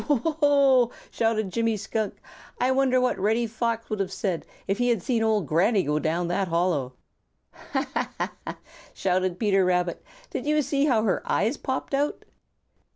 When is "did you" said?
10.31-10.63